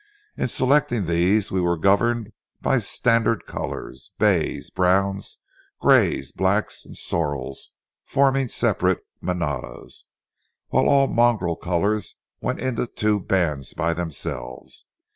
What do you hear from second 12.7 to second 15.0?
two bands by themselves.